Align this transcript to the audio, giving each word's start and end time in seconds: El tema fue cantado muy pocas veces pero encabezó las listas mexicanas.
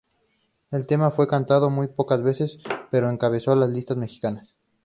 El 0.71 0.87
tema 0.87 1.11
fue 1.11 1.27
cantado 1.27 1.69
muy 1.69 1.85
pocas 1.85 2.23
veces 2.23 2.57
pero 2.89 3.07
encabezó 3.11 3.53
las 3.55 3.69
listas 3.69 3.97
mexicanas. 3.97 4.51